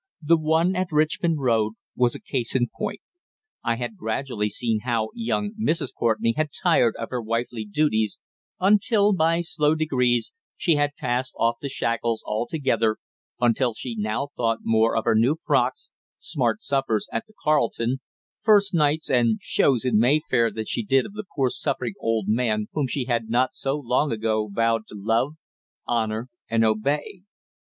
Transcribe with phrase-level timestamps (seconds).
[0.23, 3.01] The one at Richmond Road was a case in point.
[3.63, 5.93] I had gradually seen how young Mrs.
[5.93, 8.19] Courtenay had tired of her wifely duties,
[8.59, 12.97] until, by slow degrees, she had cast off the shackles altogether
[13.39, 17.99] until she now thought more of her new frocks, smart suppers at the Carlton,
[18.41, 22.65] first nights and "shows" in Mayfair than she did of the poor suffering old man
[22.73, 25.33] whom she had not so long ago vowed to "love,
[25.87, 27.21] honour and obey."